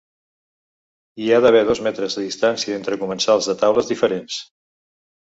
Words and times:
Hi 1.23 1.27
ha 1.35 1.41
d’haver 1.43 1.61
dos 1.67 1.81
metres 1.87 2.15
de 2.19 2.23
distància 2.29 2.79
entre 2.79 2.97
comensals 3.03 3.51
de 3.51 3.57
taules 3.65 3.91
diferents. 3.93 4.39